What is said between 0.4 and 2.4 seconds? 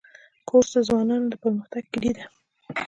کورس د ځوانانو د پرمختګ کلۍ ده.